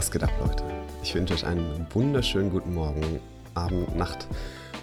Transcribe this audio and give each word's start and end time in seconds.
Was 0.00 0.10
geht 0.10 0.22
ab, 0.22 0.32
Leute? 0.40 0.64
Ich 1.02 1.14
wünsche 1.14 1.34
euch 1.34 1.44
einen 1.44 1.86
wunderschönen 1.92 2.48
guten 2.48 2.72
Morgen, 2.72 3.20
Abend, 3.52 3.94
Nacht, 3.98 4.28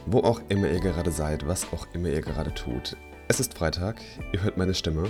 wo 0.05 0.19
auch 0.19 0.39
immer 0.47 0.69
ihr 0.69 0.79
gerade 0.79 1.09
seid, 1.09 1.47
was 1.47 1.73
auch 1.73 1.87
immer 1.93 2.09
ihr 2.09 2.21
gerade 2.21 2.53
tut. 2.53 2.95
Es 3.27 3.39
ist 3.39 3.55
Freitag, 3.55 3.99
ihr 4.31 4.43
hört 4.43 4.57
meine 4.57 4.75
Stimme 4.75 5.09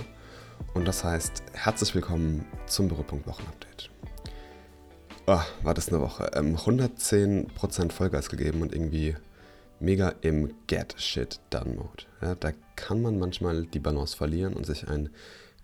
und 0.72 0.88
das 0.88 1.04
heißt, 1.04 1.42
herzlich 1.52 1.94
willkommen 1.94 2.46
zum 2.64 2.88
Büropunkt 2.88 3.26
Wochenupdate. 3.26 3.90
Oh, 5.26 5.42
war 5.62 5.74
das 5.74 5.90
eine 5.90 6.00
Woche. 6.00 6.30
Ähm, 6.34 6.56
110% 6.56 7.92
Vollgas 7.92 8.30
gegeben 8.30 8.62
und 8.62 8.72
irgendwie 8.72 9.14
mega 9.78 10.14
im 10.22 10.54
Get-Shit-Done-Mode. 10.68 12.04
Ja, 12.22 12.34
da 12.34 12.52
kann 12.76 13.02
man 13.02 13.18
manchmal 13.18 13.66
die 13.66 13.78
Balance 13.78 14.16
verlieren 14.16 14.54
und 14.54 14.64
sich 14.64 14.88
ein 14.88 15.10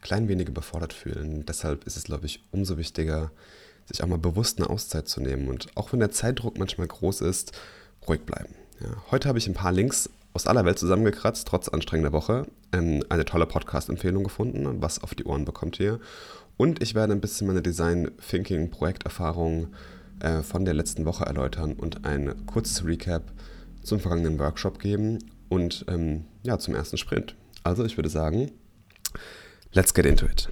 klein 0.02 0.28
wenig 0.28 0.48
überfordert 0.48 0.92
fühlen. 0.92 1.46
Deshalb 1.46 1.86
ist 1.86 1.96
es, 1.96 2.04
glaube 2.04 2.26
ich, 2.26 2.42
umso 2.52 2.76
wichtiger, 2.76 3.30
sich 3.86 4.02
auch 4.02 4.08
mal 4.08 4.18
bewusst 4.18 4.58
eine 4.58 4.70
Auszeit 4.70 5.08
zu 5.08 5.20
nehmen. 5.20 5.48
Und 5.48 5.68
auch 5.74 5.92
wenn 5.92 6.00
der 6.00 6.10
Zeitdruck 6.10 6.58
manchmal 6.58 6.86
groß 6.86 7.22
ist, 7.22 7.52
ruhig 8.06 8.22
bleiben. 8.22 8.54
Ja, 8.80 8.88
heute 9.10 9.28
habe 9.28 9.38
ich 9.38 9.46
ein 9.46 9.54
paar 9.54 9.72
Links 9.72 10.10
aus 10.32 10.46
aller 10.46 10.64
Welt 10.64 10.78
zusammengekratzt, 10.78 11.46
trotz 11.46 11.68
anstrengender 11.68 12.12
Woche. 12.12 12.46
Ähm, 12.72 13.04
eine 13.08 13.24
tolle 13.24 13.46
Podcast-Empfehlung 13.46 14.24
gefunden, 14.24 14.82
was 14.82 15.02
auf 15.02 15.14
die 15.14 15.24
Ohren 15.24 15.44
bekommt 15.44 15.76
hier. 15.76 16.00
Und 16.56 16.82
ich 16.82 16.94
werde 16.94 17.12
ein 17.12 17.20
bisschen 17.20 17.46
meine 17.46 17.62
Design-Thinking-Projekterfahrung 17.62 19.68
äh, 20.20 20.42
von 20.42 20.64
der 20.64 20.74
letzten 20.74 21.04
Woche 21.04 21.24
erläutern 21.24 21.74
und 21.74 22.04
ein 22.04 22.46
kurzes 22.46 22.84
Recap 22.84 23.32
zum 23.82 24.00
vergangenen 24.00 24.38
Workshop 24.38 24.78
geben 24.78 25.18
und 25.48 25.84
ähm, 25.88 26.24
ja, 26.42 26.58
zum 26.58 26.74
ersten 26.74 26.96
Sprint. 26.96 27.36
Also 27.62 27.84
ich 27.84 27.96
würde 27.96 28.08
sagen, 28.08 28.50
let's 29.72 29.94
get 29.94 30.06
into 30.06 30.26
it. 30.26 30.48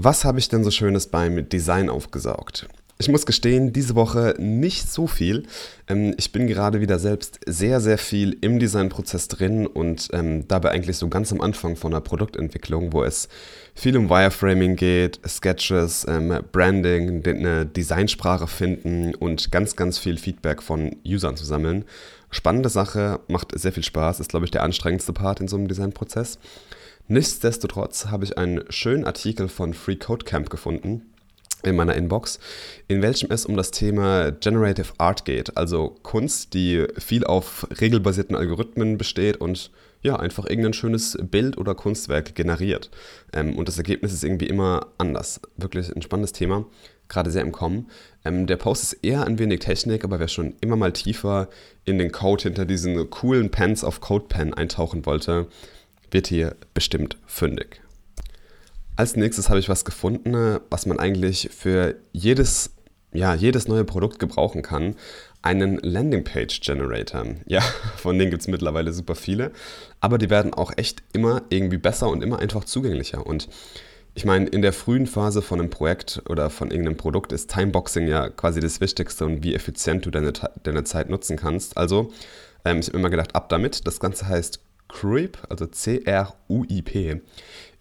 Was 0.00 0.24
habe 0.24 0.38
ich 0.38 0.48
denn 0.48 0.62
so 0.62 0.70
Schönes 0.70 1.08
beim 1.08 1.48
Design 1.48 1.90
aufgesaugt? 1.90 2.68
Ich 2.98 3.08
muss 3.08 3.26
gestehen, 3.26 3.72
diese 3.72 3.96
Woche 3.96 4.36
nicht 4.38 4.88
so 4.88 5.08
viel. 5.08 5.48
Ähm, 5.88 6.14
ich 6.18 6.30
bin 6.30 6.46
gerade 6.46 6.80
wieder 6.80 7.00
selbst 7.00 7.40
sehr, 7.46 7.80
sehr 7.80 7.98
viel 7.98 8.38
im 8.40 8.60
Designprozess 8.60 9.26
drin 9.26 9.66
und 9.66 10.08
ähm, 10.12 10.46
dabei 10.46 10.70
eigentlich 10.70 10.98
so 10.98 11.08
ganz 11.08 11.32
am 11.32 11.40
Anfang 11.40 11.74
von 11.74 11.90
der 11.90 12.00
Produktentwicklung, 12.00 12.92
wo 12.92 13.02
es 13.02 13.28
viel 13.74 13.96
um 13.96 14.08
Wireframing 14.08 14.76
geht, 14.76 15.18
Sketches, 15.26 16.06
ähm, 16.08 16.44
Branding, 16.52 17.26
eine 17.26 17.66
Designsprache 17.66 18.46
finden 18.46 19.16
und 19.16 19.50
ganz, 19.50 19.74
ganz 19.74 19.98
viel 19.98 20.16
Feedback 20.16 20.62
von 20.62 20.94
Usern 21.04 21.36
zu 21.36 21.44
sammeln. 21.44 21.84
Spannende 22.30 22.68
Sache, 22.68 23.18
macht 23.26 23.58
sehr 23.58 23.72
viel 23.72 23.82
Spaß, 23.82 24.20
ist, 24.20 24.30
glaube 24.30 24.44
ich, 24.44 24.52
der 24.52 24.62
anstrengendste 24.62 25.12
Part 25.12 25.40
in 25.40 25.48
so 25.48 25.56
einem 25.56 25.66
Designprozess. 25.66 26.38
Nichtsdestotrotz 27.10 28.06
habe 28.06 28.26
ich 28.26 28.36
einen 28.36 28.64
schönen 28.68 29.06
Artikel 29.06 29.48
von 29.48 29.72
Free 29.72 29.96
Code 29.96 30.26
Camp 30.26 30.50
gefunden 30.50 31.14
in 31.62 31.74
meiner 31.74 31.94
Inbox, 31.94 32.38
in 32.86 33.00
welchem 33.00 33.30
es 33.30 33.46
um 33.46 33.56
das 33.56 33.70
Thema 33.70 34.30
Generative 34.30 34.92
Art 34.98 35.24
geht, 35.24 35.56
also 35.56 35.96
Kunst, 36.02 36.52
die 36.52 36.86
viel 36.98 37.24
auf 37.24 37.66
regelbasierten 37.80 38.36
Algorithmen 38.36 38.98
besteht 38.98 39.38
und 39.38 39.70
ja, 40.02 40.16
einfach 40.16 40.44
irgendein 40.44 40.74
schönes 40.74 41.16
Bild 41.20 41.56
oder 41.56 41.74
Kunstwerk 41.74 42.34
generiert. 42.34 42.90
Ähm, 43.32 43.56
und 43.56 43.66
das 43.66 43.78
Ergebnis 43.78 44.12
ist 44.12 44.22
irgendwie 44.22 44.46
immer 44.46 44.88
anders. 44.98 45.40
Wirklich 45.56 45.90
ein 45.94 46.02
spannendes 46.02 46.32
Thema, 46.32 46.66
gerade 47.08 47.30
sehr 47.32 47.42
im 47.42 47.52
Kommen. 47.52 47.88
Ähm, 48.24 48.46
der 48.46 48.58
Post 48.58 48.84
ist 48.84 48.92
eher 49.02 49.26
ein 49.26 49.38
wenig 49.38 49.60
Technik, 49.60 50.04
aber 50.04 50.20
wer 50.20 50.28
schon 50.28 50.54
immer 50.60 50.76
mal 50.76 50.92
tiefer 50.92 51.48
in 51.84 51.98
den 51.98 52.12
Code 52.12 52.44
hinter 52.44 52.64
diesen 52.64 53.10
coolen 53.10 53.50
Pens 53.50 53.82
auf 53.82 54.00
CodePen 54.00 54.54
eintauchen 54.54 55.04
wollte, 55.04 55.48
wird 56.10 56.26
hier 56.26 56.56
bestimmt 56.74 57.16
fündig. 57.26 57.80
Als 58.96 59.14
nächstes 59.16 59.48
habe 59.48 59.60
ich 59.60 59.68
was 59.68 59.84
gefunden, 59.84 60.58
was 60.70 60.86
man 60.86 60.98
eigentlich 60.98 61.50
für 61.52 61.94
jedes, 62.12 62.72
ja, 63.12 63.34
jedes 63.34 63.68
neue 63.68 63.84
Produkt 63.84 64.18
gebrauchen 64.18 64.62
kann. 64.62 64.96
Einen 65.40 65.78
Landingpage 65.78 66.60
Generator. 66.60 67.24
Ja, 67.46 67.60
von 67.96 68.18
denen 68.18 68.30
gibt 68.30 68.42
es 68.42 68.48
mittlerweile 68.48 68.92
super 68.92 69.14
viele, 69.14 69.52
aber 70.00 70.18
die 70.18 70.30
werden 70.30 70.52
auch 70.52 70.72
echt 70.76 71.02
immer 71.12 71.42
irgendwie 71.48 71.78
besser 71.78 72.08
und 72.08 72.24
immer 72.24 72.40
einfach 72.40 72.64
zugänglicher. 72.64 73.24
Und 73.24 73.48
ich 74.14 74.24
meine, 74.24 74.46
in 74.46 74.62
der 74.62 74.72
frühen 74.72 75.06
Phase 75.06 75.42
von 75.42 75.60
einem 75.60 75.70
Projekt 75.70 76.22
oder 76.28 76.50
von 76.50 76.72
irgendeinem 76.72 76.96
Produkt 76.96 77.30
ist 77.30 77.52
Timeboxing 77.52 78.08
ja 78.08 78.28
quasi 78.30 78.58
das 78.58 78.80
Wichtigste 78.80 79.24
und 79.24 79.44
wie 79.44 79.54
effizient 79.54 80.04
du 80.04 80.10
deine, 80.10 80.32
deine 80.64 80.82
Zeit 80.82 81.08
nutzen 81.08 81.36
kannst. 81.36 81.76
Also, 81.76 82.10
ähm, 82.64 82.80
ich 82.80 82.88
habe 82.88 82.98
immer 82.98 83.10
gedacht, 83.10 83.36
ab 83.36 83.48
damit. 83.48 83.86
Das 83.86 84.00
Ganze 84.00 84.26
heißt 84.26 84.58
Creep, 84.88 85.38
also 85.48 85.66
C-R-U-I-P. 85.66 87.20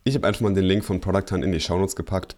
Ich 0.03 0.15
habe 0.15 0.27
einfach 0.27 0.41
mal 0.41 0.53
den 0.53 0.63
Link 0.63 0.85
von 0.85 1.01
Product 1.01 1.31
Hunt 1.31 1.43
in 1.43 1.51
die 1.51 1.59
Shownotes 1.59 1.95
gepackt. 1.95 2.35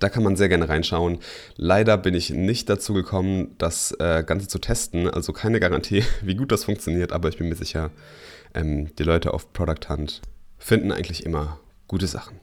Da 0.00 0.08
kann 0.08 0.22
man 0.22 0.36
sehr 0.36 0.48
gerne 0.48 0.68
reinschauen. 0.68 1.18
Leider 1.56 1.96
bin 1.96 2.14
ich 2.14 2.30
nicht 2.30 2.68
dazu 2.68 2.92
gekommen, 2.92 3.54
das 3.58 3.92
äh, 3.92 4.24
Ganze 4.24 4.48
zu 4.48 4.58
testen. 4.58 5.08
Also 5.08 5.32
keine 5.32 5.60
Garantie, 5.60 6.04
wie 6.22 6.34
gut 6.34 6.52
das 6.52 6.64
funktioniert, 6.64 7.12
aber 7.12 7.28
ich 7.28 7.38
bin 7.38 7.48
mir 7.48 7.56
sicher, 7.56 7.90
ähm, 8.54 8.94
die 8.96 9.02
Leute 9.02 9.32
auf 9.34 9.52
Product 9.52 9.88
Hunt 9.88 10.22
finden 10.58 10.92
eigentlich 10.92 11.24
immer 11.24 11.60
gute 11.88 12.06
Sachen. 12.06 12.40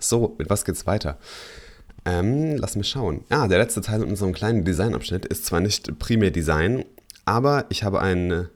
So, 0.00 0.36
mit 0.38 0.48
was 0.48 0.64
geht's 0.64 0.86
weiter? 0.86 1.18
Ähm, 2.04 2.56
lass 2.56 2.76
mich 2.76 2.88
schauen. 2.88 3.24
Ja, 3.30 3.48
der 3.48 3.58
letzte 3.58 3.80
Teil 3.80 4.02
in 4.02 4.08
unserem 4.08 4.32
kleinen 4.32 4.64
Designabschnitt 4.64 5.26
ist 5.26 5.44
zwar 5.44 5.60
nicht 5.60 5.98
primär 5.98 6.30
Design, 6.30 6.84
aber 7.24 7.66
ich 7.68 7.82
habe 7.82 8.00
einen 8.00 8.48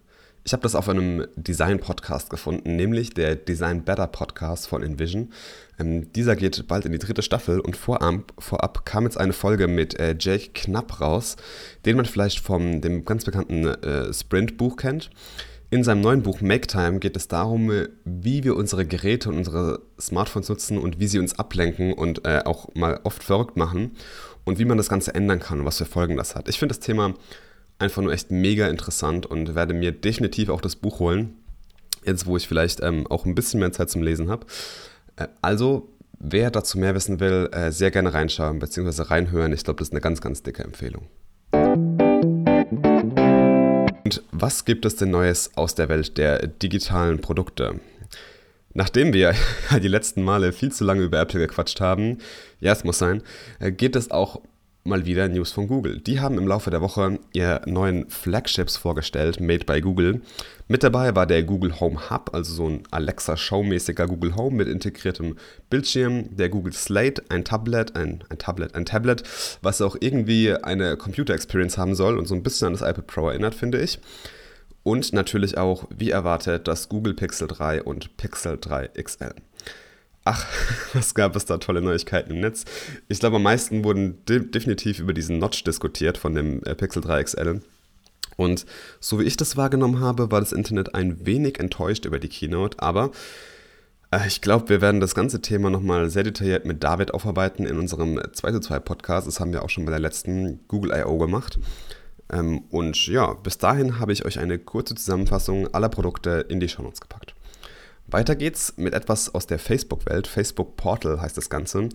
ich 0.45 0.53
habe 0.53 0.63
das 0.63 0.75
auf 0.75 0.89
einem 0.89 1.27
Design-Podcast 1.37 2.29
gefunden, 2.31 2.75
nämlich 2.75 3.11
der 3.11 3.37
Design 3.37 3.85
Better 3.85 4.09
Podcast 4.09 4.67
von 4.67 4.83
Envision. 4.83 5.33
Ähm, 5.79 6.13
dieser 6.13 6.35
geht 6.35 6.67
bald 6.67 6.85
in 6.85 6.93
die 6.93 6.99
dritte 6.99 7.23
Staffel 7.23 7.61
und 7.61 7.77
vorab, 7.77 8.33
vorab 8.39 8.85
kam 8.85 9.05
jetzt 9.05 9.19
eine 9.19 9.33
Folge 9.33 9.69
mit 9.69 9.99
äh, 10.01 10.17
Jake 10.19 10.51
Knapp 10.53 11.01
raus, 11.01 11.37
den 11.85 11.97
man 11.97 12.07
vielleicht 12.07 12.41
vom 12.41 12.81
dem 12.81 13.05
ganz 13.05 13.25
bekannten 13.25 13.67
äh, 13.67 14.13
Sprint-Buch 14.13 14.77
kennt. 14.77 15.11
In 15.71 15.85
seinem 15.85 16.03
neuen 16.03 16.23
Buch 16.23 16.41
Make 16.43 16.67
Time 16.67 16.99
geht 16.99 17.17
es 17.17 17.29
darum, 17.29 17.71
wie 18.05 18.45
wir 18.45 18.57
unsere 18.57 18.85
Geräte 18.85 19.31
und 19.31 19.39
unsere 19.39 19.81
Smartphones 19.99 20.51
nutzen 20.51 20.77
und 20.77 21.01
wie 21.01 21.07
sie 21.07 21.19
uns 21.19 21.39
ablenken 21.39 21.95
und 21.95 22.27
äh, 22.27 22.43
auch 22.45 22.75
mal 22.75 23.01
oft 23.05 23.23
verrückt 23.23 23.57
machen 23.57 23.93
und 24.45 24.59
wie 24.59 24.67
man 24.67 24.77
das 24.77 24.91
Ganze 24.91 25.15
ändern 25.15 25.41
kann 25.41 25.61
und 25.61 25.65
was 25.65 25.79
für 25.79 25.87
Folgen 25.87 26.17
das 26.17 26.35
hat. 26.35 26.49
Ich 26.49 26.59
finde 26.59 26.75
das 26.75 26.81
Thema 26.81 27.15
einfach 27.83 28.01
nur 28.01 28.13
echt 28.13 28.31
mega 28.31 28.69
interessant 28.69 29.27
und 29.27 29.55
werde 29.55 29.75
mir 29.75 29.93
definitiv 29.93 30.49
auch 30.49 30.61
das 30.61 30.77
Buch 30.77 31.01
holen. 31.01 31.37
Jetzt, 32.05 32.27
wo 32.27 32.37
ich 32.37 32.49
vielleicht 32.49 32.81
ähm, 32.83 33.07
auch 33.09 33.27
ein 33.27 33.35
bisschen 33.35 33.61
mehr 33.61 33.73
Zeit 33.73 33.91
zum 33.91 34.03
Lesen 34.03 34.31
habe. 34.31 34.47
Äh, 35.17 35.27
also, 35.43 35.89
wer 36.19 36.51
dazu 36.51 36.79
mehr 36.79 36.95
wissen 36.95 37.21
will, 37.21 37.49
äh, 37.53 37.71
sehr 37.73 37.91
gerne 37.91 38.15
reinschauen 38.15 38.59
bzw. 38.61 39.03
reinhören. 39.03 39.53
Ich 39.53 39.65
glaube, 39.65 39.79
das 39.79 39.89
ist 39.89 39.93
eine 39.93 40.01
ganz, 40.01 40.21
ganz 40.21 40.43
dicke 40.43 40.63
Empfehlung. 40.63 41.09
Und 44.05 44.23
was 44.31 44.65
gibt 44.65 44.85
es 44.85 44.97
denn 44.97 45.11
Neues 45.11 45.51
aus 45.57 45.75
der 45.75 45.89
Welt 45.89 46.17
der 46.19 46.47
digitalen 46.47 47.21
Produkte? 47.21 47.81
Nachdem 48.75 49.13
wir 49.13 49.35
die 49.83 49.89
letzten 49.89 50.23
Male 50.23 50.53
viel 50.53 50.73
zu 50.73 50.85
lange 50.85 51.03
über 51.03 51.21
Apple 51.21 51.41
gequatscht 51.41 51.81
haben, 51.81 52.19
ja, 52.61 52.73
es 52.73 52.85
muss 52.85 52.99
sein, 52.99 53.23
äh, 53.59 53.73
geht 53.73 53.97
es 53.97 54.11
auch 54.11 54.41
mal 54.85 55.07
wieder 55.07 55.29
News 55.29 55.53
von 55.53 55.69
Google. 55.69 56.01
Die 56.01 56.21
haben 56.21 56.39
im 56.39 56.49
Laufe 56.49 56.71
der 56.71 56.81
Woche 56.81 57.21
ihre 57.33 57.63
neuen 57.67 58.09
Flagships 58.11 58.77
vorgestellt, 58.77 59.41
made 59.41 59.65
by 59.65 59.81
Google. 59.81 60.23
Mit 60.67 60.83
dabei 60.83 61.15
war 61.15 61.27
der 61.27 61.43
Google 61.45 61.79
Home 61.79 62.11
Hub, 62.11 62.31
also 62.35 62.53
so 62.53 62.69
ein 62.69 62.83
Alexa-Show-mäßiger 62.91 64.07
Google 64.07 64.35
Home 64.35 64.57
mit 64.57 64.69
integriertem 64.69 65.37
Bildschirm, 65.71 66.35
der 66.37 66.49
Google 66.49 66.73
Slate, 66.73 67.23
ein 67.29 67.45
Tablet, 67.45 67.95
ein, 67.95 68.25
ein 68.29 68.39
Tablet, 68.39 68.75
ein 68.75 68.85
Tablet, 68.85 69.23
was 69.63 69.81
auch 69.81 69.97
irgendwie 70.01 70.53
eine 70.53 70.97
Computer-Experience 70.97 71.79
haben 71.79 71.95
soll 71.95 72.19
und 72.19 72.27
so 72.27 72.35
ein 72.35 72.43
bisschen 72.43 72.69
an 72.69 72.73
das 72.73 72.83
iPad 72.83 73.07
Pro 73.07 73.29
erinnert, 73.29 73.55
finde 73.55 73.81
ich. 73.81 74.01
Und 74.83 75.13
natürlich 75.13 75.59
auch, 75.59 75.85
wie 75.97 76.11
erwartet, 76.11 76.67
das 76.67 76.89
Google 76.89 77.15
Pixel 77.15 77.47
3 77.47 77.85
und 77.85 78.17
Pixel 78.17 78.59
3 78.61 78.89
XL. 79.01 79.35
Ach, 80.25 80.47
was 80.93 81.15
gab 81.15 81.37
es 81.37 81.45
da 81.45 81.59
tolle 81.59 81.83
Neuigkeiten 81.83 82.33
im 82.33 82.41
Netz. 82.41 82.65
Ich 83.09 83.21
glaube, 83.21 83.37
am 83.37 83.43
meisten 83.43 83.85
wurden 83.85 84.25
de 84.27 84.41
definitiv 84.41 85.01
über 85.01 85.13
diesen 85.13 85.39
Notch 85.39 85.65
diskutiert 85.65 86.19
von 86.19 86.35
dem 86.35 86.63
äh, 86.65 86.75
Pixel 86.75 87.03
3 87.03 87.25
XL. 87.25 87.61
Und 88.37 88.65
so 89.01 89.19
wie 89.19 89.25
ich 89.25 89.37
das 89.37 89.57
wahrgenommen 89.57 90.01
habe, 90.01 90.31
war 90.31 90.41
das 90.41 90.53
Internet 90.53 90.95
ein 90.95 91.27
wenig 91.27 91.61
enttäuscht 91.61 92.05
über 92.07 92.19
die 92.19 92.29
Keynote, 92.29 92.79
aber 92.81 93.11
äh, 94.11 94.27
ich 94.27 94.41
glaube, 94.41 94.69
wir 94.69 94.81
werden 94.81 95.01
das 95.01 95.15
ganze 95.15 95.43
Thema 95.43 95.71
nochmal 95.71 96.09
sehr 96.11 96.23
detailliert 96.23 96.67
mit 96.67 96.83
David 96.83 97.13
aufarbeiten 97.15 97.67
in 97.67 97.79
unserem 97.79 98.21
2 98.33 98.53
zu 98.53 98.61
2 98.61 98.79
Podcast. 98.81 99.27
Das 99.27 99.41
haben 99.41 99.53
wir 99.53 99.63
auch 99.63 99.71
schon 99.71 99.85
bei 99.85 99.91
der 99.91 100.01
letzten 100.01 100.61
Google 100.69 100.93
I.O. 100.93 101.19
gemacht. 101.19 101.59
Ähm, 102.33 102.63
und 102.71 103.07
ja, 103.07 103.35
bis 103.35 103.59
dahin 103.59 103.99
habe 103.99 104.13
ich 104.13 104.25
euch 104.25 104.39
eine 104.39 104.59
kurze 104.59 104.95
Zusammenfassung 104.95 105.73
aller 105.75 105.89
Produkte 105.89 106.47
in 106.49 106.61
die 106.61 106.69
Show 106.69 106.83
Notes 106.83 107.01
gepackt. 107.01 107.22
Weiter 108.13 108.37
geht's 108.37 108.75
mit 108.77 108.93
etwas 108.93 109.35
aus 109.35 109.47
der 109.47 109.59
Facebook-Welt. 109.59 110.27
Facebook 110.27 110.77
Portal 110.77 111.21
heißt 111.21 111.37
das 111.37 111.49
Ganze 111.49 111.79
und 111.79 111.95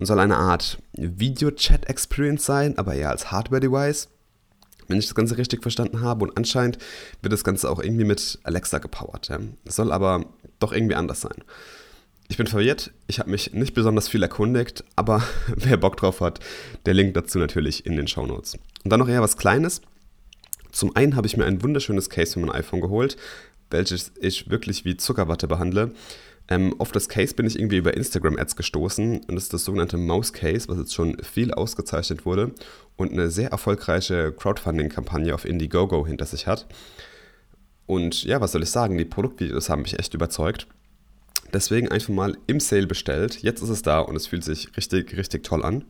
soll 0.00 0.18
eine 0.18 0.36
Art 0.36 0.78
Video-Chat-Experience 0.94 2.44
sein, 2.44 2.78
aber 2.78 2.94
eher 2.94 3.10
als 3.10 3.30
Hardware-Device, 3.30 4.08
wenn 4.86 4.98
ich 4.98 5.06
das 5.06 5.14
Ganze 5.14 5.36
richtig 5.36 5.60
verstanden 5.60 6.00
habe. 6.00 6.24
Und 6.24 6.36
anscheinend 6.38 6.78
wird 7.20 7.32
das 7.34 7.44
Ganze 7.44 7.70
auch 7.70 7.80
irgendwie 7.80 8.04
mit 8.04 8.38
Alexa 8.44 8.78
gepowert. 8.78 9.28
Ja. 9.28 9.40
Das 9.64 9.76
soll 9.76 9.92
aber 9.92 10.24
doch 10.58 10.72
irgendwie 10.72 10.94
anders 10.94 11.20
sein. 11.20 11.44
Ich 12.30 12.38
bin 12.38 12.46
verwirrt, 12.46 12.92
ich 13.06 13.18
habe 13.18 13.30
mich 13.30 13.52
nicht 13.52 13.74
besonders 13.74 14.08
viel 14.08 14.22
erkundigt, 14.22 14.84
aber 14.96 15.22
wer 15.54 15.76
Bock 15.76 15.98
drauf 15.98 16.20
hat, 16.20 16.40
der 16.86 16.94
Link 16.94 17.12
dazu 17.12 17.38
natürlich 17.38 17.84
in 17.84 17.96
den 17.96 18.08
Show 18.08 18.26
Notes. 18.26 18.54
Und 18.84 18.90
dann 18.90 19.00
noch 19.00 19.08
eher 19.08 19.22
was 19.22 19.36
Kleines. 19.36 19.82
Zum 20.70 20.94
einen 20.96 21.16
habe 21.16 21.26
ich 21.26 21.36
mir 21.36 21.44
ein 21.44 21.62
wunderschönes 21.62 22.08
Case 22.10 22.34
für 22.34 22.40
mein 22.40 22.50
iPhone 22.50 22.80
geholt, 22.80 23.16
welches 23.70 24.12
ich 24.20 24.50
wirklich 24.50 24.84
wie 24.84 24.96
Zuckerwatte 24.96 25.48
behandle. 25.48 25.92
Ähm, 26.50 26.74
auf 26.78 26.92
das 26.92 27.08
Case 27.08 27.34
bin 27.34 27.46
ich 27.46 27.58
irgendwie 27.58 27.76
über 27.76 27.94
Instagram-Ads 27.94 28.56
gestoßen 28.56 29.18
und 29.18 29.34
das 29.34 29.44
ist 29.44 29.52
das 29.52 29.64
sogenannte 29.64 29.98
Mouse 29.98 30.32
Case, 30.32 30.66
was 30.68 30.78
jetzt 30.78 30.94
schon 30.94 31.18
viel 31.22 31.52
ausgezeichnet 31.52 32.24
wurde 32.24 32.52
und 32.96 33.12
eine 33.12 33.30
sehr 33.30 33.50
erfolgreiche 33.50 34.32
Crowdfunding-Kampagne 34.32 35.34
auf 35.34 35.44
Indiegogo 35.44 36.06
hinter 36.06 36.24
sich 36.24 36.46
hat. 36.46 36.66
Und 37.86 38.24
ja, 38.24 38.40
was 38.40 38.52
soll 38.52 38.62
ich 38.62 38.70
sagen, 38.70 38.96
die 38.96 39.04
Produktvideos 39.04 39.68
haben 39.68 39.82
mich 39.82 39.98
echt 39.98 40.14
überzeugt. 40.14 40.66
Deswegen 41.52 41.88
einfach 41.88 42.10
mal 42.10 42.36
im 42.46 42.60
Sale 42.60 42.86
bestellt. 42.86 43.42
Jetzt 43.42 43.62
ist 43.62 43.70
es 43.70 43.82
da 43.82 44.00
und 44.00 44.16
es 44.16 44.26
fühlt 44.26 44.44
sich 44.44 44.76
richtig, 44.76 45.16
richtig 45.16 45.44
toll 45.44 45.64
an. 45.64 45.84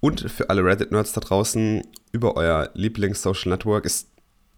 Und 0.00 0.28
für 0.30 0.50
alle 0.50 0.64
Reddit-Nerds 0.64 1.12
da 1.12 1.20
draußen, 1.20 1.82
über 2.10 2.36
euer 2.36 2.70
Lieblings-Social 2.74 3.50
Network 3.50 3.84
ist 3.84 4.08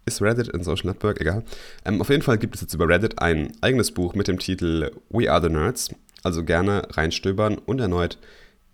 ist 0.05 0.21
Reddit 0.21 0.53
ein 0.53 0.63
Social 0.63 0.87
Network? 0.87 1.19
Egal. 1.19 1.43
Ähm, 1.83 2.01
auf 2.01 2.09
jeden 2.09 2.21
Fall 2.21 2.37
gibt 2.37 2.55
es 2.55 2.61
jetzt 2.61 2.73
über 2.73 2.87
Reddit 2.87 3.19
ein 3.19 3.51
eigenes 3.61 3.91
Buch 3.91 4.13
mit 4.13 4.27
dem 4.27 4.39
Titel 4.39 4.91
We 5.09 5.31
Are 5.31 5.41
the 5.41 5.49
Nerds. 5.49 5.89
Also 6.23 6.43
gerne 6.43 6.87
reinstöbern 6.91 7.57
und 7.57 7.79
erneut 7.79 8.17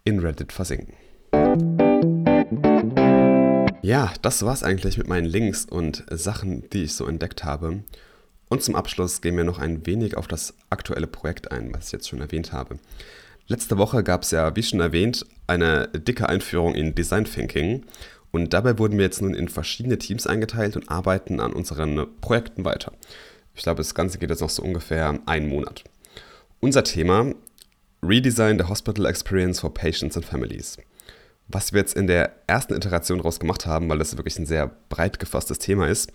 in 0.03 0.19
Reddit 0.19 0.51
versinken. 0.51 0.93
Ja, 3.81 4.13
das 4.21 4.43
war's 4.45 4.63
eigentlich 4.63 4.97
mit 4.97 5.07
meinen 5.07 5.25
Links 5.25 5.65
und 5.65 6.05
Sachen, 6.09 6.69
die 6.69 6.83
ich 6.83 6.93
so 6.93 7.07
entdeckt 7.07 7.43
habe. 7.43 7.83
Und 8.49 8.61
zum 8.61 8.75
Abschluss 8.75 9.21
gehen 9.21 9.37
wir 9.37 9.43
noch 9.43 9.59
ein 9.59 9.85
wenig 9.85 10.17
auf 10.17 10.27
das 10.27 10.53
aktuelle 10.69 11.07
Projekt 11.07 11.51
ein, 11.51 11.73
was 11.73 11.87
ich 11.87 11.93
jetzt 11.93 12.09
schon 12.09 12.21
erwähnt 12.21 12.51
habe. 12.51 12.79
Letzte 13.47 13.77
Woche 13.77 14.03
gab 14.03 14.23
es 14.23 14.31
ja, 14.31 14.55
wie 14.55 14.63
schon 14.63 14.79
erwähnt, 14.79 15.25
eine 15.47 15.87
dicke 15.87 16.29
Einführung 16.29 16.75
in 16.75 16.93
Design 16.95 17.25
Thinking 17.25 17.85
und 18.31 18.53
dabei 18.53 18.77
wurden 18.77 18.97
wir 18.97 19.05
jetzt 19.05 19.21
nun 19.21 19.33
in 19.33 19.49
verschiedene 19.49 19.97
Teams 19.97 20.25
eingeteilt 20.25 20.75
und 20.75 20.89
arbeiten 20.89 21.39
an 21.39 21.53
unseren 21.53 22.07
Projekten 22.21 22.65
weiter. 22.65 22.93
Ich 23.53 23.63
glaube, 23.63 23.77
das 23.77 23.93
Ganze 23.93 24.17
geht 24.17 24.29
jetzt 24.29 24.41
noch 24.41 24.49
so 24.49 24.63
ungefähr 24.63 25.19
einen 25.25 25.49
Monat. 25.49 25.83
Unser 26.59 26.83
Thema: 26.83 27.33
Redesign 28.01 28.57
the 28.57 28.65
Hospital 28.65 29.05
Experience 29.05 29.59
for 29.59 29.73
Patients 29.73 30.15
and 30.15 30.25
Families. 30.25 30.77
Was 31.47 31.73
wir 31.73 31.81
jetzt 31.81 31.97
in 31.97 32.07
der 32.07 32.31
ersten 32.47 32.73
Iteration 32.73 33.17
daraus 33.17 33.39
gemacht 33.39 33.65
haben, 33.65 33.89
weil 33.89 33.99
das 33.99 34.15
wirklich 34.15 34.39
ein 34.39 34.45
sehr 34.45 34.71
breit 34.87 35.19
gefasstes 35.19 35.59
Thema 35.59 35.87
ist, 35.87 36.11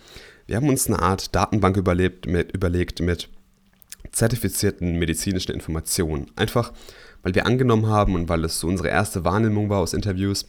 wir 0.47 0.57
haben 0.57 0.69
uns 0.69 0.87
eine 0.87 1.01
Art 1.01 1.35
Datenbank 1.35 1.77
überlebt, 1.77 2.27
mit, 2.27 2.53
überlegt 2.53 3.01
mit 3.01 3.29
zertifizierten 4.13 4.99
medizinischen 4.99 5.53
Informationen. 5.53 6.31
Einfach, 6.37 6.73
weil 7.23 7.35
wir 7.35 7.45
angenommen 7.45 7.87
haben 7.89 8.15
und 8.15 8.29
weil 8.31 8.45
es 8.45 8.61
so 8.61 8.67
unsere 8.69 8.89
erste 8.89 9.25
Wahrnehmung 9.25 9.69
war 9.69 9.81
aus 9.81 9.93
Interviews, 9.93 10.47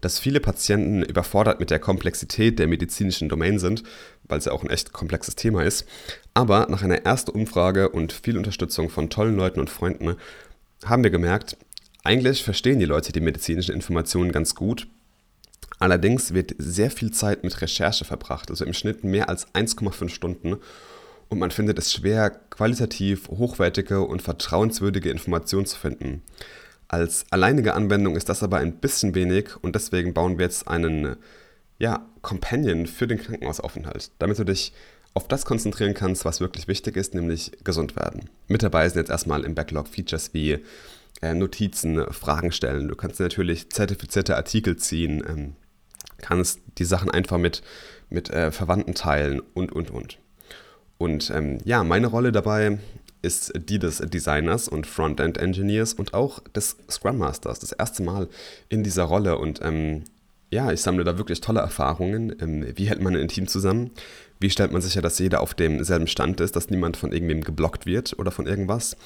dass 0.00 0.18
viele 0.18 0.40
Patienten 0.40 1.02
überfordert 1.02 1.60
mit 1.60 1.70
der 1.70 1.78
Komplexität 1.78 2.58
der 2.58 2.66
medizinischen 2.66 3.28
Domain 3.28 3.58
sind, 3.58 3.82
weil 4.24 4.38
es 4.38 4.46
ja 4.46 4.52
auch 4.52 4.62
ein 4.62 4.70
echt 4.70 4.92
komplexes 4.92 5.36
Thema 5.36 5.62
ist. 5.62 5.86
Aber 6.34 6.66
nach 6.70 6.82
einer 6.82 7.04
ersten 7.04 7.30
Umfrage 7.30 7.88
und 7.88 8.12
viel 8.12 8.36
Unterstützung 8.36 8.90
von 8.90 9.10
tollen 9.10 9.36
Leuten 9.36 9.60
und 9.60 9.70
Freunden 9.70 10.16
haben 10.84 11.02
wir 11.02 11.10
gemerkt, 11.10 11.56
eigentlich 12.04 12.44
verstehen 12.44 12.78
die 12.78 12.84
Leute 12.84 13.12
die 13.12 13.20
medizinischen 13.20 13.74
Informationen 13.74 14.32
ganz 14.32 14.54
gut. 14.54 14.86
Allerdings 15.78 16.32
wird 16.32 16.54
sehr 16.58 16.90
viel 16.90 17.10
Zeit 17.10 17.44
mit 17.44 17.60
Recherche 17.60 18.04
verbracht, 18.04 18.50
also 18.50 18.64
im 18.64 18.72
Schnitt 18.72 19.04
mehr 19.04 19.28
als 19.28 19.52
1,5 19.54 20.08
Stunden. 20.08 20.56
Und 21.28 21.38
man 21.38 21.50
findet 21.50 21.78
es 21.78 21.92
schwer, 21.92 22.30
qualitativ 22.30 23.28
hochwertige 23.28 24.00
und 24.02 24.22
vertrauenswürdige 24.22 25.10
Informationen 25.10 25.66
zu 25.66 25.76
finden. 25.76 26.22
Als 26.88 27.26
alleinige 27.30 27.74
Anwendung 27.74 28.16
ist 28.16 28.28
das 28.28 28.42
aber 28.42 28.58
ein 28.58 28.76
bisschen 28.76 29.14
wenig 29.14 29.56
und 29.60 29.74
deswegen 29.74 30.14
bauen 30.14 30.38
wir 30.38 30.44
jetzt 30.44 30.68
einen 30.68 31.16
ja, 31.78 32.06
Companion 32.22 32.86
für 32.86 33.06
den 33.06 33.18
Krankenhausaufenthalt, 33.18 34.10
damit 34.18 34.38
du 34.38 34.44
dich 34.44 34.72
auf 35.14 35.28
das 35.28 35.44
konzentrieren 35.46 35.94
kannst, 35.94 36.24
was 36.24 36.40
wirklich 36.40 36.68
wichtig 36.68 36.96
ist, 36.96 37.14
nämlich 37.14 37.52
gesund 37.64 37.96
werden. 37.96 38.28
Mit 38.48 38.62
dabei 38.62 38.88
sind 38.88 38.98
jetzt 38.98 39.10
erstmal 39.10 39.44
im 39.44 39.54
Backlog 39.54 39.88
Features 39.88 40.34
wie 40.34 40.58
äh, 41.22 41.34
Notizen, 41.34 42.12
Fragen 42.12 42.52
stellen. 42.52 42.88
Du 42.88 42.96
kannst 42.96 43.18
natürlich 43.18 43.70
zertifizierte 43.70 44.36
Artikel 44.36 44.76
ziehen, 44.76 45.24
ähm, 45.26 45.56
kannst 46.18 46.60
die 46.78 46.84
Sachen 46.84 47.10
einfach 47.10 47.38
mit, 47.38 47.62
mit 48.10 48.30
äh, 48.30 48.52
Verwandten 48.52 48.94
teilen 48.94 49.40
und, 49.54 49.72
und, 49.72 49.90
und. 49.90 50.18
Und 50.98 51.30
ähm, 51.30 51.58
ja, 51.64 51.82
meine 51.84 52.06
Rolle 52.06 52.32
dabei 52.32 52.78
ist 53.26 53.52
die 53.68 53.78
des 53.78 53.98
Designers 53.98 54.68
und 54.68 54.86
Frontend 54.86 55.36
Engineers 55.36 55.92
und 55.92 56.14
auch 56.14 56.38
des 56.54 56.76
Scrum 56.88 57.18
Masters. 57.18 57.58
Das 57.58 57.72
erste 57.72 58.02
Mal 58.02 58.28
in 58.68 58.82
dieser 58.82 59.04
Rolle 59.04 59.38
und 59.38 59.60
ähm, 59.62 60.04
ja, 60.50 60.70
ich 60.70 60.80
sammle 60.80 61.04
da 61.04 61.18
wirklich 61.18 61.40
tolle 61.40 61.60
Erfahrungen. 61.60 62.34
Ähm, 62.40 62.66
wie 62.76 62.88
hält 62.88 63.02
man 63.02 63.16
ein 63.16 63.28
Team 63.28 63.48
zusammen? 63.48 63.90
Wie 64.38 64.50
stellt 64.50 64.72
man 64.72 64.80
sicher, 64.80 65.02
dass 65.02 65.18
jeder 65.18 65.40
auf 65.40 65.54
demselben 65.54 66.06
Stand 66.06 66.40
ist, 66.40 66.54
dass 66.54 66.70
niemand 66.70 66.96
von 66.96 67.12
irgendwem 67.12 67.42
geblockt 67.42 67.84
wird 67.84 68.18
oder 68.18 68.30
von 68.30 68.46
irgendwas? 68.46 68.96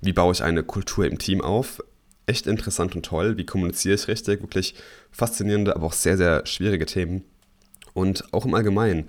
Wie 0.00 0.12
baue 0.12 0.32
ich 0.32 0.42
eine 0.42 0.62
Kultur 0.62 1.06
im 1.06 1.18
Team 1.18 1.40
auf? 1.40 1.82
Echt 2.26 2.46
interessant 2.46 2.94
und 2.94 3.04
toll. 3.04 3.36
Wie 3.36 3.44
kommuniziere 3.44 3.94
ich 3.94 4.08
richtig? 4.08 4.40
Wirklich 4.40 4.74
faszinierende, 5.10 5.74
aber 5.74 5.86
auch 5.86 5.92
sehr, 5.92 6.16
sehr 6.16 6.46
schwierige 6.46 6.86
Themen. 6.86 7.24
Und 7.92 8.32
auch 8.32 8.44
im 8.44 8.54
Allgemeinen 8.54 9.08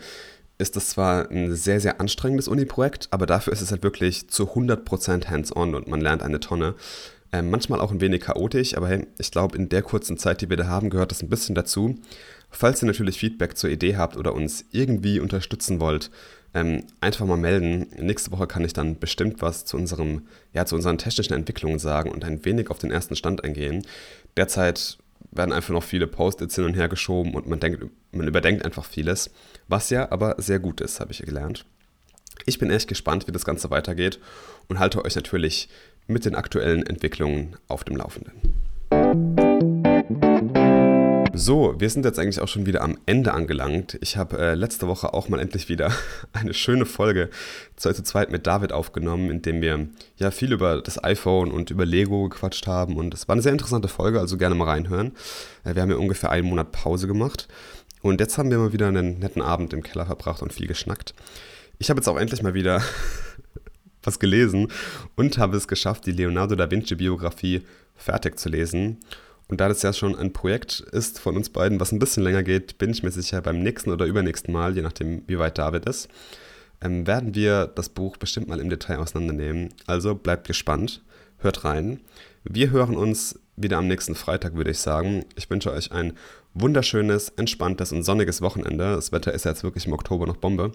ist 0.57 0.75
das 0.75 0.89
zwar 0.89 1.29
ein 1.29 1.53
sehr, 1.55 1.79
sehr 1.79 1.99
anstrengendes 1.99 2.47
Uni-Projekt, 2.47 3.07
aber 3.11 3.25
dafür 3.25 3.53
ist 3.53 3.61
es 3.61 3.71
halt 3.71 3.83
wirklich 3.83 4.29
zu 4.29 4.53
100% 4.53 5.27
hands-on 5.27 5.75
und 5.75 5.87
man 5.87 6.01
lernt 6.01 6.23
eine 6.23 6.39
Tonne. 6.39 6.75
Ähm, 7.33 7.49
manchmal 7.49 7.81
auch 7.81 7.91
ein 7.91 8.01
wenig 8.01 8.21
chaotisch, 8.21 8.77
aber 8.77 8.87
hey, 8.87 9.07
ich 9.17 9.31
glaube, 9.31 9.57
in 9.57 9.67
der 9.67 9.81
kurzen 9.81 10.17
Zeit, 10.17 10.41
die 10.41 10.49
wir 10.49 10.57
da 10.57 10.67
haben, 10.67 10.89
gehört 10.89 11.11
das 11.11 11.21
ein 11.21 11.29
bisschen 11.29 11.55
dazu. 11.55 11.95
Falls 12.49 12.81
ihr 12.81 12.87
natürlich 12.87 13.19
Feedback 13.19 13.57
zur 13.57 13.69
Idee 13.69 13.97
habt 13.97 14.15
oder 14.15 14.33
uns 14.33 14.63
irgendwie 14.71 15.19
unterstützen 15.19 15.81
wollt, 15.81 16.09
ähm, 16.53 16.85
einfach 17.01 17.25
mal 17.25 17.35
melden. 17.35 17.87
Nächste 17.99 18.31
Woche 18.31 18.47
kann 18.47 18.63
ich 18.63 18.71
dann 18.71 18.97
bestimmt 18.97 19.41
was 19.41 19.65
zu, 19.65 19.75
unserem, 19.75 20.21
ja, 20.53 20.65
zu 20.65 20.75
unseren 20.75 20.97
technischen 20.97 21.33
Entwicklungen 21.33 21.79
sagen 21.79 22.11
und 22.11 22.23
ein 22.23 22.45
wenig 22.45 22.71
auf 22.71 22.79
den 22.79 22.91
ersten 22.91 23.17
Stand 23.17 23.43
eingehen. 23.43 23.85
Derzeit 24.37 24.97
werden 25.35 25.51
einfach 25.51 25.73
noch 25.73 25.83
viele 25.83 26.07
Post-its 26.07 26.55
hin 26.55 26.65
und 26.65 26.75
her 26.75 26.89
geschoben 26.89 27.35
und 27.35 27.47
man, 27.47 27.59
denkt, 27.59 27.85
man 28.11 28.27
überdenkt 28.27 28.65
einfach 28.65 28.85
vieles, 28.85 29.31
was 29.67 29.89
ja 29.89 30.11
aber 30.11 30.35
sehr 30.37 30.59
gut 30.59 30.81
ist, 30.81 30.99
habe 30.99 31.11
ich 31.11 31.19
gelernt. 31.19 31.65
Ich 32.45 32.59
bin 32.59 32.69
echt 32.69 32.87
gespannt, 32.87 33.27
wie 33.27 33.31
das 33.31 33.45
Ganze 33.45 33.69
weitergeht 33.69 34.19
und 34.67 34.79
halte 34.79 35.03
euch 35.03 35.15
natürlich 35.15 35.69
mit 36.07 36.25
den 36.25 36.35
aktuellen 36.35 36.85
Entwicklungen 36.85 37.55
auf 37.67 37.83
dem 37.83 37.95
Laufenden. 37.95 38.54
So, 41.37 41.75
wir 41.77 41.89
sind 41.89 42.05
jetzt 42.05 42.17
eigentlich 42.17 42.39
auch 42.39 42.47
schon 42.47 42.65
wieder 42.65 42.81
am 42.81 42.97
Ende 43.05 43.33
angelangt. 43.33 43.97
Ich 43.99 44.15
habe 44.15 44.37
äh, 44.37 44.53
letzte 44.55 44.87
Woche 44.87 45.13
auch 45.13 45.27
mal 45.27 45.41
endlich 45.41 45.67
wieder 45.67 45.91
eine 46.31 46.53
schöne 46.53 46.85
Folge 46.85 47.29
zu 47.75 47.91
zweit 47.91 48.31
mit 48.31 48.47
David 48.47 48.71
aufgenommen, 48.71 49.29
in 49.29 49.41
dem 49.41 49.59
wir 49.59 49.89
ja 50.15 50.31
viel 50.31 50.53
über 50.53 50.81
das 50.81 51.03
iPhone 51.03 51.51
und 51.51 51.71
über 51.71 51.85
Lego 51.85 52.29
gequatscht 52.29 52.67
haben. 52.67 52.95
Und 52.95 53.13
es 53.13 53.27
war 53.27 53.33
eine 53.33 53.41
sehr 53.41 53.51
interessante 53.51 53.89
Folge, 53.89 54.21
also 54.21 54.37
gerne 54.37 54.55
mal 54.55 54.69
reinhören. 54.69 55.11
Äh, 55.65 55.75
wir 55.75 55.81
haben 55.81 55.89
ja 55.89 55.97
ungefähr 55.97 56.29
einen 56.31 56.47
Monat 56.47 56.71
Pause 56.71 57.05
gemacht. 57.05 57.49
Und 58.01 58.21
jetzt 58.21 58.37
haben 58.37 58.49
wir 58.49 58.57
mal 58.57 58.71
wieder 58.71 58.87
einen 58.87 59.19
netten 59.19 59.41
Abend 59.41 59.73
im 59.73 59.83
Keller 59.83 60.05
verbracht 60.05 60.41
und 60.41 60.53
viel 60.53 60.67
geschnackt. 60.67 61.13
Ich 61.79 61.89
habe 61.89 61.99
jetzt 61.99 62.07
auch 62.07 62.17
endlich 62.17 62.43
mal 62.43 62.53
wieder 62.53 62.81
was 64.03 64.19
gelesen 64.19 64.69
und 65.17 65.37
habe 65.37 65.57
es 65.57 65.67
geschafft, 65.67 66.05
die 66.05 66.13
Leonardo 66.13 66.55
da 66.55 66.71
Vinci 66.71 66.95
Biografie 66.95 67.65
fertig 67.93 68.39
zu 68.39 68.47
lesen. 68.47 68.99
Und 69.47 69.61
da 69.61 69.67
das 69.67 69.83
ja 69.83 69.93
schon 69.93 70.15
ein 70.15 70.33
Projekt 70.33 70.79
ist 70.79 71.19
von 71.19 71.35
uns 71.35 71.49
beiden, 71.49 71.79
was 71.79 71.91
ein 71.91 71.99
bisschen 71.99 72.23
länger 72.23 72.43
geht, 72.43 72.77
bin 72.77 72.89
ich 72.89 73.03
mir 73.03 73.11
sicher, 73.11 73.41
beim 73.41 73.59
nächsten 73.59 73.91
oder 73.91 74.05
übernächsten 74.05 74.53
Mal, 74.53 74.75
je 74.75 74.81
nachdem, 74.81 75.23
wie 75.27 75.37
weit 75.37 75.57
David 75.57 75.87
ist, 75.87 76.09
ähm, 76.81 77.05
werden 77.05 77.35
wir 77.35 77.67
das 77.67 77.89
Buch 77.89 78.17
bestimmt 78.17 78.47
mal 78.47 78.59
im 78.59 78.69
Detail 78.69 78.97
auseinandernehmen. 78.97 79.69
Also 79.85 80.15
bleibt 80.15 80.47
gespannt, 80.47 81.03
hört 81.37 81.63
rein. 81.63 81.99
Wir 82.43 82.71
hören 82.71 82.95
uns 82.97 83.39
wieder 83.55 83.77
am 83.77 83.87
nächsten 83.87 84.15
Freitag, 84.15 84.55
würde 84.55 84.71
ich 84.71 84.79
sagen. 84.79 85.25
Ich 85.35 85.49
wünsche 85.49 85.71
euch 85.71 85.91
ein 85.91 86.13
wunderschönes, 86.53 87.29
entspanntes 87.29 87.91
und 87.91 88.03
sonniges 88.03 88.41
Wochenende. 88.41 88.95
Das 88.95 89.11
Wetter 89.11 89.33
ist 89.33 89.45
ja 89.45 89.51
jetzt 89.51 89.63
wirklich 89.63 89.85
im 89.85 89.93
Oktober 89.93 90.25
noch 90.25 90.37
Bombe. 90.37 90.71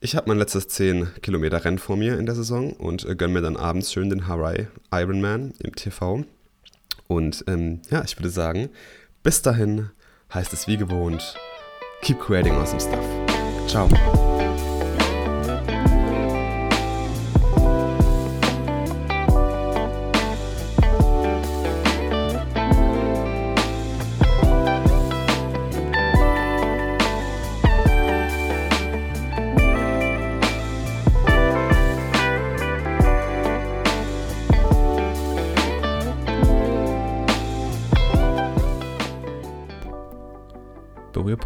Ich 0.00 0.14
habe 0.14 0.28
mein 0.28 0.38
letztes 0.38 0.68
10 0.68 1.08
Kilometer 1.22 1.64
Rennen 1.64 1.78
vor 1.78 1.96
mir 1.96 2.18
in 2.18 2.26
der 2.26 2.36
Saison 2.36 2.72
und 2.74 3.04
gönne 3.18 3.34
mir 3.34 3.40
dann 3.40 3.56
abends 3.56 3.92
schön 3.92 4.10
den 4.10 4.28
Hawaii 4.28 4.68
Ironman 4.92 5.54
im 5.58 5.74
TV. 5.74 6.24
Und 7.08 7.44
ähm, 7.48 7.80
ja, 7.90 8.04
ich 8.04 8.16
würde 8.18 8.30
sagen, 8.30 8.68
bis 9.22 9.42
dahin 9.42 9.90
heißt 10.32 10.52
es 10.52 10.68
wie 10.68 10.76
gewohnt, 10.76 11.34
keep 12.02 12.20
creating 12.20 12.54
awesome 12.54 12.80
stuff. 12.80 13.04
Ciao. 13.66 13.88